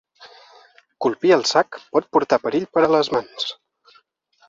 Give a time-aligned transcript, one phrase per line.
[1.07, 3.51] Colpir el sac pot portar perill per a les mans.